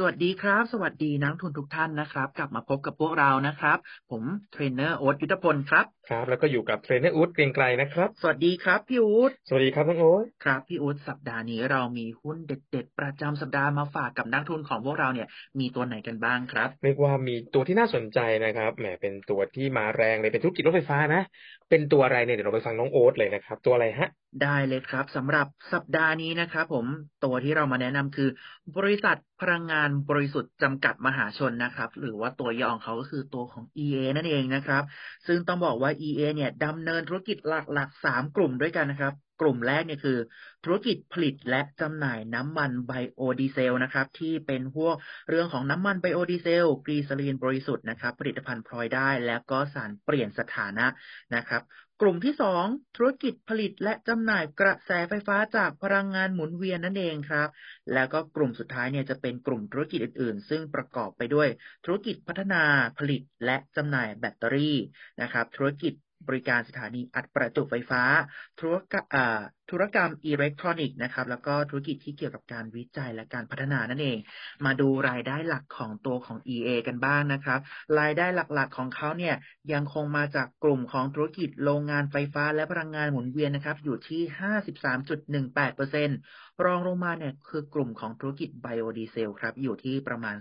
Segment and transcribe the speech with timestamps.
[0.00, 3.78] สวัสดีครับ สวัสดีนักลงทุนทุกท่านนะครับ กลับมาพบกับพวกเรานะครับ
[4.10, 15.28] ผมเทรนเนอร์โอ๊ตยุทธพลครับครับ แล้วก็อยู่กับเทรนเนอร์อู๊ดเกรียงไกรนะครับ สวัสดีครับพี่อู๊ดสวัสดีครับน้องโอ๊ตครับพี่อู๊ดสัปดาห์นี้เรามีหุ้นเด็ด ๆ ประจำสัปดาห์มาฝากกับนักลงทุนของพวกเราเนี่ย
[15.60, 21.22] มีตัวไหนกันบ้างครับเรียกว่ามีตัวที่น่าสนใจนะครับแหมเป็นตัวที่มาแรงเลยเป็นธุรกิจรถไฟฟ้านะ
[21.70, 24.08] เป็นตัวอะไรเนี่ยเดี๋ยวเราไปฟังน้องโอ๊ตเลยนะครับ ตัวอะไรฮะ
[24.42, 26.86] ได้เลยครับสำหรับสัปดาห์นี้นะครับผม
[27.24, 28.28] ตัวที่เรามาแนะนำคือ
[28.76, 34.82] บริษัท พลังงานบริสุทธิ์จำกัดมหาชนนะครับ หรือว่าตัวย่อของเขาก็คือตัวของ EA นั่นเองนะครับ
[35.26, 40.18] ซึ่งต้องบอกว่า EA เนี่ยดำเนินธุรกิจหลักๆ3กลุ่มด้วยกันนะครับ กลุ่มแรกเนี่ยคือ
[40.64, 44.94] ธุรกิจผลิตและจำหน่ายน้ำมันไบโอดีเซลนะครับ ที่เป็นพวก
[45.28, 50.86] เรื่องของน้ำมันไบโอดีเซลกลีเซอรีนบริสุทธิ์นะครับ ผลิตภัณฑ์พลอยได้ แล้วก็สารเปลี่ยนสถานะ
[51.34, 51.62] นะครับ
[52.00, 52.64] กลุ่มที่สอง
[52.96, 57.48] ธุรกิจผลิตและจำหน่ายกระแสไฟฟ้าจากพลังงานหมุนเวียนนั่นเองครับ
[57.92, 61.48] แล้วก็กลุ่มสุดท้ายเนี่ยจะเป็นกลุ่มธุรกิจอื่นๆ ซึ่งประกอบไปด้วย
[61.84, 62.62] ธุรกิจพัฒนา
[62.98, 64.76] ผลิตและจำหน่ายแบตเตอรี่
[65.22, 65.92] นะครับ ธุรกิจ
[66.28, 68.02] บริการสถานีอัดประจุไฟฟ้า
[68.60, 69.04] ธุรกิจ
[69.70, 74.18] ธุรกรรมอิเล็กทรอนิกส์นะครับ แล้วก็ธุรกิจที่เกี่ยวกับการวิจัยและการพัฒนานั่นเอง
[74.64, 77.60] มาดูรายได้หลักของตัวของ EA กันบ้างนะครับ
[78.00, 79.34] รายได้หลักๆของเขาเนี่ย
[79.72, 84.22] ยังคงมาจากกลุ่มของธุรกิจโรงงานไฟฟ้าและพลังงานหมุนเวียนนะครับ อยู่ที่
[85.52, 90.36] 53.18%รองลงมาเนี่ยคือกลุ่มของธุรกิจไบโอดีเซลครับ อยู่ที่ประมาณ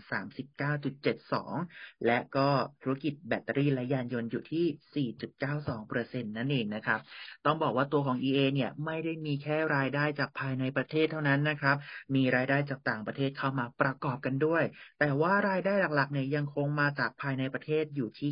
[0.79, 2.47] 39.72 และก็
[2.83, 6.99] ธุรกิจแบตเตอรี่และยานยนต์อยู่ที่ 4.92%นั่นเองนะครับ
[7.45, 11.77] ต้องบอกว่าตัวของ EA เนี่ยไม่ได้มีแค่รายได้จากภายในประเทศเท่านั้นนะครับ
[12.15, 14.63] มีรายได้จากต่างประเทศเข้ามาประกอบกันด้วย
[14.99, 18.29] แต่ว่ารายได้หลักๆเนี่ยยังคงมาจากภายในประเทศอยู่ที่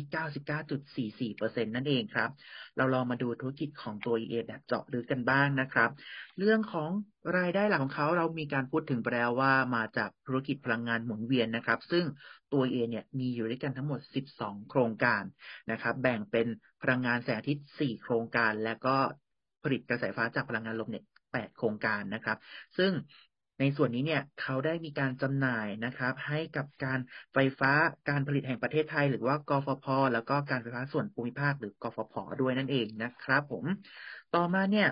[1.32, 2.30] 99.44%นั่นเองครับ
[2.76, 5.90] เราลองมาดูธุรกิจของตัว EA แบบเจาะลึกกันบ้างนะครับ
[6.38, 6.90] เรื่องของ
[7.38, 12.04] รายได้หลักของเขาเรามีการพูดถึงไปแล้วว่ามาจากธุรกิจพลังงานหมุนเวียนนะครับ ซึ่ง
[12.52, 14.00] ตัว EA เนี่ยมีอยู่ด้วยกันทั้งหมด
[14.32, 15.22] 12 โครงการ
[15.70, 16.46] นะครับ แบ่งเป็น
[16.82, 18.96] พลังงานแสงอาทิตย์ 4 โครงการ และก็
[19.66, 22.36] ผลิตกระแสไฟฟ้าจากพลังงานลมเนี่ย8โครงการนะครับ
[22.78, 22.92] ซึ่ง
[23.60, 26.98] ในส่วนนี้เนี่ยเขาได้มีการจำหน่ายนะครับ ให้กับการ
[27.34, 27.70] ไฟฟ้า
[28.08, 33.64] การผลิตแห่งประเทศไทย หรือว่ากฟผแล้วก็การไฟฟ้าส่วนภูมิภาคหรือกฟผด้วยนั่นเองนะครับ ผม
[34.34, 34.88] ต่อมาเนี่ย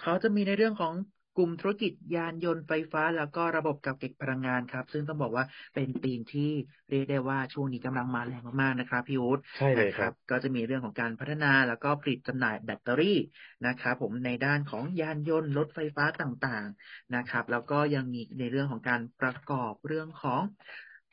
[0.00, 0.94] เขาจะมีในเรื่องของ
[1.36, 6.50] กลุ่มธุรกิจยานยนต์ไฟฟ้า แล้วก็ระบบกับเก็บพลังงานครับ ซึ่งต้องบอกว่าเป็นธีมที่
[6.90, 13.18] เรียกได้ว่าช่วงนี้กำลังมาแรงมากๆนะครับพี่อู๊ดใช่เลยนะครับ ก็จะมีเรื่องของการพัฒนาแล้วก็ผลิตจำหน่ายแบตเตอรี่
[13.66, 20.42] นะครับผมในด้านของยานยนต์รถไฟฟ้าต่างๆนะครับ แล้วก็ยังมีในเรื่องของการประกอบเรื่องของ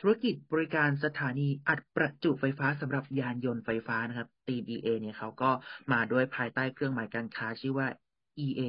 [0.02, 5.52] ธุรกิจบริการสถานีอัดประจุไฟฟ้าสำหรับยานยนต์ไฟฟ้านะครับทีม EA เนี่ยเขาก็
[5.92, 7.88] มาด้วยภายใต้เครื่องหมายการค้าชื่อว่า
[8.46, 8.62] EA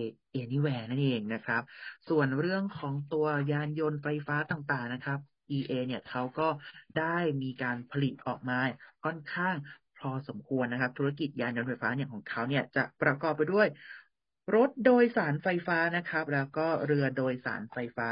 [0.43, 1.63] Anywhere นั่นเองนะครับ
[2.09, 5.19] ส่วนเรื่องของตัวยานยนต์ไฟฟ้าต่างๆนะครับ
[5.57, 6.49] EA เนี่ยเขาก็
[6.99, 8.59] ได้มีการผลิตออกมา
[9.05, 9.57] ค่อนข้าง
[9.99, 13.67] พอสมควรนะครับ ธุรกิจยานยนต์ไฟฟ้าเนี่ยของเขาเนี่ยจะประกอบไปด้วย
[14.55, 18.11] รถโดยสารไฟฟ้านะครับ แล้วก็เรือโดยสารไฟฟ้า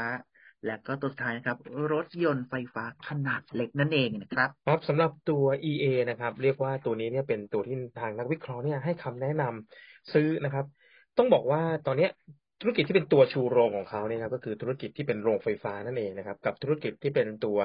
[0.65, 1.57] และก็ตัวสุดท้ายนะครับ
[1.93, 10.65] รถยนต์ไฟฟ้าขนาดเล็กนั่นเองนะครับ ครับสำหรับตัว EA นะครับ เรียกว่าตัวนี้เนี่ยเป็นตัวที่ทางนักวิเคราะห์เนี่ยให้คำแนะนำซื้อนะครับ
[11.17, 12.09] ต้องบอกว่าตอนเนี้ย
[12.61, 17.57] ธุรกิจที่เป็นตัวชูโรงของเขาเนี่ยครับก็คือธุรกิจที่เป็นโรงไฟฟ้านั่นเองนะครับ กับธุรกิจที่เป็นตัว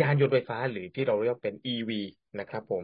[0.00, 1.90] ยานยนต์ไฟฟ้าหรือที่เราเรียกเป็น EV
[2.40, 2.82] นะครับ ผม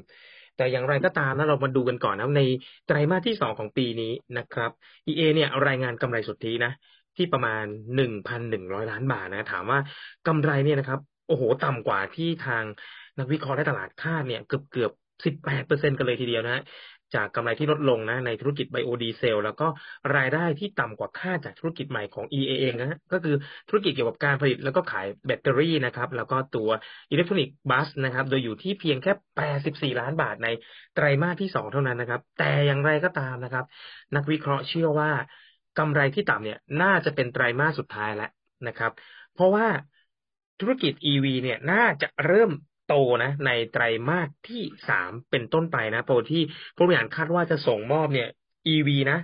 [0.57, 2.43] แต่อย่างไรก็ตามนะเรามาดูกันก่อนนะใน
[2.87, 4.71] ไตรมาสที่สองของปีนี้นะครับ
[5.09, 6.73] EA เนี่ยรายงานกำไรสุทธินะ
[7.17, 7.65] ที่ประมาณ
[7.97, 9.79] หนึ่งพันหนึ่งร้อยล้านบาทนะ ถามว่า
[10.27, 12.65] กำไรเนี่ยนะครับ โอ้โหต่ำกว่าที่ทาง
[13.19, 14.93] นักวิเคราะห์และตลาดคาดเนี่ยเกือบเกือบ
[15.25, 16.63] สิบแปดเปอร์เซ็นต์กันเลยทีเดียวนะฮะ
[17.15, 19.67] จากกำไรที่ลดลงนะในธุรกิจไบโอดีเซลแล้วก็
[20.17, 23.35] รายได้ที่ต่ำกว่าคาดจากธุรกิจใหม่ของ EA เองนะฮะก็คือ
[23.69, 26.69] ธุรกิจเกี่ยวกับการผลิตแล้วก็ขายแบตเตอรี่นะครับแล้วก็ตัว
[27.11, 29.13] electronic bus นะครับโดยอยู่ที่เพียงแค่
[29.55, 30.49] 84 ล้านบาทใน
[30.95, 33.65] ไตรมาสที่ 2 เท่านั้นนะครับ แต่อย่างไรก็ตามนะครับ
[34.17, 35.11] นักวิเคราะห์เชื่อว่า
[35.79, 38.31] กำไรที่ต่ำเนี่ยน่าจะเป็นไตรมาสสุดท้ายแล้ว
[38.69, 38.93] นะครับ
[39.35, 39.67] เพราะว่า
[40.61, 42.51] ธุรกิจ EV เนี่ยน่าจะเริ่ม
[42.91, 46.43] โตนะในไตรมาสที่สามเป็นต้นไปนะโดยที่
[46.77, 48.29] ผู้บริหารคาดว่าจะส่งมอบเนี่ย
[48.75, 49.19] EV นะ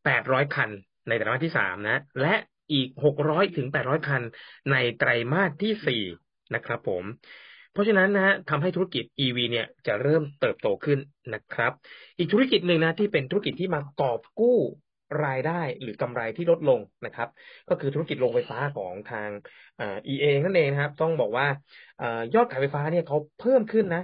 [0.00, 0.70] 800คัน
[1.08, 2.34] ในไตรมาสที่สามนะ และ
[2.72, 2.88] อีก
[3.22, 4.22] 600ถึง800คัน
[4.70, 6.02] ในไตรมาสที่สี่
[6.54, 7.04] นะครับผม
[7.72, 10.98] เพราะฉะนั้นนะฮะทำให้ธุรกิจ EV เนี่ยจะเริ่มเติบโตขึ้น
[11.34, 11.72] นะครับ
[12.18, 14.58] อีกธุรกิจหนึ่งนะที่เป็นธุรกิจที่มากอบกู้
[15.24, 17.28] รายได้หรือกำไรที่ลดลงนะครับ
[17.68, 19.30] ก็คือธุรกิจโรงไฟฟ้าของทาง
[19.76, 21.46] เอเองนั่นเองนะครับ ต้องบอกว่า
[22.00, 22.02] อ
[22.34, 24.02] ยอดขายไฟฟ้าเนี่ยเขาเพิ่มขึ้นนะ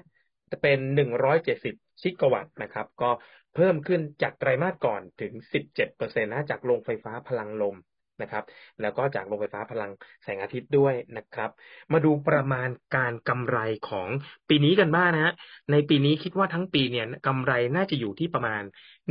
[0.51, 3.11] จะเป็นหนึ่งร้อยเจ็ดสิบชิกะวัตต์นะครับ ก็
[3.55, 7.77] เพิ่มขึ้นจากไตรมาสก่อนถึงสิบเจ็ดเปอร์เซ็นต์นะจากโรงไฟฟ้าพลังลม
[8.23, 8.45] นะครับ
[8.81, 9.91] แล้วก็จากโรงไฟฟ้าพลัง
[10.23, 11.51] แสงอาทิตย์ด้วยนะครับ
[11.93, 13.59] มาดูประมาณการกำไร
[13.89, 14.09] ของ
[14.49, 15.33] ปีนี้กันบ้างนะฮะ
[15.71, 18.63] ในปีนี้คิดว่าทั้งปีเนี่ยกำไรน่าจะอยู่ที่ประมาณ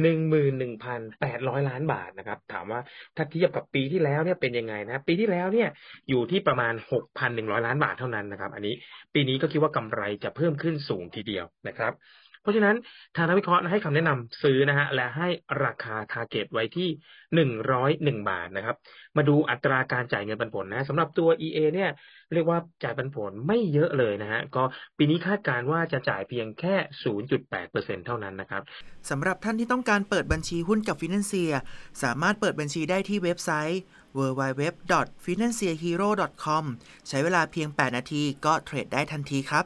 [0.02, 2.80] หนึ่งหมื่นหนึ่งพันแปดร้อยล้านบาทนะครับ ถามว่า
[3.16, 5.69] ถ้าเทียบกับปีที่แล้วเนี่ยเป็นยังไงนะ ปีที่แล้วเนี่ย
[6.10, 8.74] อยู่ที่ประมาณหกพันหนึ่งร้อยล้านบาทเท่านั้นนะครับ อันนี้
[9.13, 11.94] ปีนี้ก็คิดว่ากำไรจะเพิ่มขึ้นสูงทีเดียวนะครับ
[12.41, 12.75] เพราะฉะนั้น
[13.15, 15.27] ทางนักวิเคราะห์ให้คำแนะนำซื้อนะฮะและให้
[15.63, 16.89] ราคา target ไว้ที่
[17.35, 18.75] หนึ่งร้อยหนึ่งบาทนะครับ
[19.17, 21.89] มาดูอัตราการจ่ายเงินปันผลนะสำหรับตัว EA เนี่ย
[22.33, 24.63] เรียกว่าจ่ายปันผลไม่เยอะเลยนะฮะก็
[24.97, 26.75] ปีนี้คาดการว่าจะจ่ายเพียงแค่
[27.39, 28.61] 0.8%เท่านั้นนะครับ
[29.09, 31.53] สำหรับท่านที่ต้องการเปิดบัญชีหุ้นกับฟินแลนเซีย
[32.03, 33.81] สามารถเปิดบัญชีได้ที่เว็บไซต์
[34.17, 36.63] www.financehero.com
[37.07, 39.65] ใช้เวลาเพียง 8 นาทีก็เทรดได้ทันทีครับ